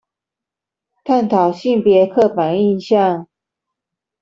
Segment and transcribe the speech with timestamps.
[1.03, 3.27] 探討性別刻板印象